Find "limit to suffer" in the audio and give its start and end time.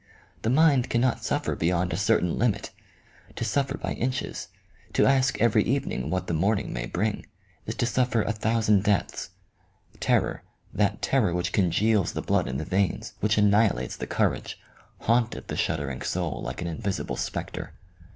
2.39-3.77